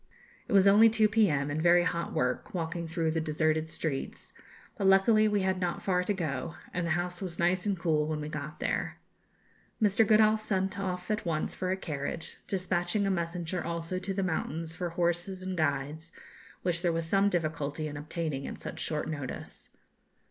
It 0.47 0.53
was 0.53 0.67
only 0.67 0.89
2 0.89 1.09
p.m., 1.09 1.51
and 1.51 1.61
very 1.61 1.83
hot 1.83 2.11
work, 2.11 2.55
walking 2.55 2.87
through 2.87 3.11
the 3.11 3.21
deserted 3.21 3.69
streets, 3.69 4.33
but 4.75 4.87
luckily 4.87 5.27
we 5.27 5.41
had 5.41 5.59
not 5.61 5.83
far 5.83 6.03
to 6.05 6.11
go, 6.11 6.55
and 6.73 6.87
the 6.87 6.97
house 6.97 7.21
was 7.21 7.37
nice 7.37 7.67
and 7.67 7.77
cool 7.77 8.07
when 8.07 8.19
we 8.19 8.27
got 8.27 8.59
there. 8.59 8.97
Mr. 9.79 10.03
Goodall 10.07 10.39
sent 10.39 10.79
off 10.79 11.11
at 11.11 11.23
once 11.23 11.53
for 11.53 11.69
a 11.69 11.77
carriage, 11.77 12.37
despatching 12.47 13.05
a 13.05 13.11
messenger 13.11 13.63
also 13.63 13.99
to 13.99 14.11
the 14.11 14.23
mountains 14.23 14.75
for 14.75 14.89
horses 14.89 15.43
and 15.43 15.55
guides, 15.55 16.11
which 16.63 16.81
there 16.81 16.91
was 16.91 17.05
some 17.05 17.29
difficulty 17.29 17.87
in 17.87 17.95
obtaining 17.95 18.47
at 18.47 18.59
such 18.59 18.79
short 18.79 19.07
notice. 19.07 19.69